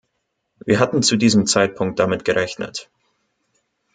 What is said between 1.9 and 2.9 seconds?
damit gerechnet.